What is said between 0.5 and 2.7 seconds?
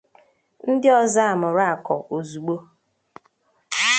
ndị ọzọ amụrụ akọ ozigbo